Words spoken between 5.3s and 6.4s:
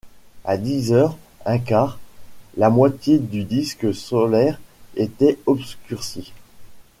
obscurcie.